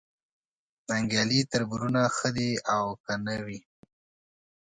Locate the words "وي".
3.45-3.59